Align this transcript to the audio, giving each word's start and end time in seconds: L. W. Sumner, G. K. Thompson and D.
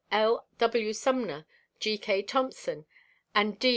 L. 0.11 0.47
W. 0.57 0.93
Sumner, 0.93 1.45
G. 1.79 1.95
K. 1.99 2.23
Thompson 2.23 2.87
and 3.35 3.59
D. 3.59 3.69